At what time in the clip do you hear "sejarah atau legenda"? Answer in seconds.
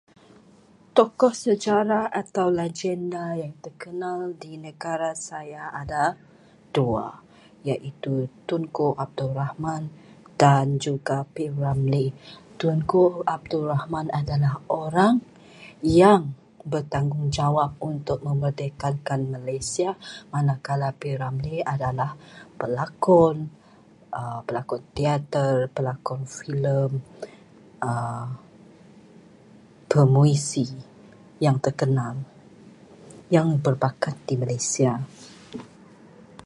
1.45-3.25